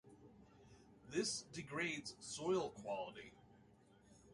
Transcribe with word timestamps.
This 1.09 1.43
degrades 1.53 2.15
soil 2.19 2.71
quality. 2.71 3.33